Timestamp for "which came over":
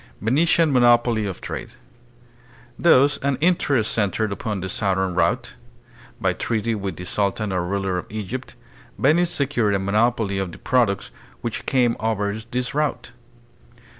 11.41-12.33